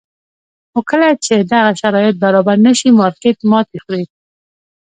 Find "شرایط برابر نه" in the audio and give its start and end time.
1.81-2.73